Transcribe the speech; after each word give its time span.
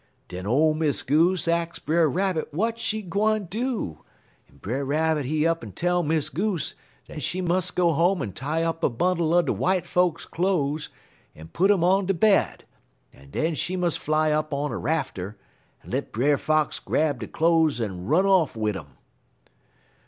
"Den 0.29 0.47
ole 0.47 0.73
Miss 0.73 1.03
Goose 1.03 1.47
ax 1.47 1.77
Brer 1.77 2.09
Rabbit 2.09 2.49
w'at 2.51 2.79
she 2.79 3.03
gwine 3.03 3.45
do, 3.45 4.03
en 4.49 4.57
Brer 4.57 4.83
Rabbit 4.83 5.25
he 5.25 5.45
up 5.45 5.63
en 5.63 5.73
tell 5.73 6.01
Miss 6.01 6.29
Goose 6.31 6.73
dat 7.07 7.21
she 7.21 7.39
mus' 7.39 7.69
go 7.69 7.91
home 7.91 8.19
en 8.23 8.33
tie 8.33 8.63
up 8.63 8.83
a 8.83 8.89
bundle 8.89 9.35
er 9.37 9.43
de 9.43 9.53
w'ite 9.53 9.85
folks' 9.85 10.25
cloze, 10.25 10.89
en 11.35 11.49
put 11.49 11.69
um 11.69 11.83
on 11.83 12.07
de 12.07 12.15
bed, 12.15 12.63
en 13.13 13.29
den 13.29 13.53
she 13.53 13.75
mus' 13.77 13.95
fly 13.95 14.31
up 14.31 14.51
on 14.51 14.71
a 14.71 14.77
rafter, 14.79 15.37
en 15.83 15.91
let 15.91 16.11
Brer 16.11 16.39
Fox 16.39 16.79
grab 16.79 17.19
de 17.19 17.27
cloze 17.27 17.79
en 17.79 18.07
run 18.07 18.25
off 18.25 18.55
wid 18.55 18.75
um. 18.77 18.97